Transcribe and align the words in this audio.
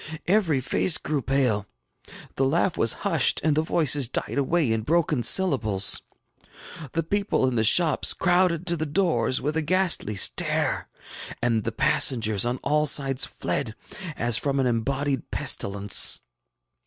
Every 0.25 0.61
face 0.61 0.97
grew 0.97 1.21
pale; 1.21 1.67
the 2.35 2.43
laugh 2.43 2.75
was 2.75 2.93
hushed, 3.05 3.39
and 3.43 3.55
the 3.55 3.61
voices 3.61 4.07
died 4.07 4.39
away 4.39 4.71
in 4.71 4.81
broken 4.81 5.21
syllables; 5.21 6.01
the 6.93 7.03
people 7.03 7.45
in 7.47 7.55
the 7.55 7.63
shops 7.63 8.11
crowded 8.15 8.65
to 8.65 8.75
the 8.75 8.87
doors 8.87 9.41
with 9.41 9.55
a 9.55 9.61
ghastly 9.61 10.15
stare, 10.15 10.89
and 11.39 11.63
the 11.65 11.71
passengers 11.71 12.47
oil 12.47 12.57
all 12.63 12.85
sides 12.87 13.25
fled 13.27 13.75
as 14.17 14.39
from 14.39 14.59
an 14.59 14.65
embodied 14.65 15.29
pestilence. 15.29 16.21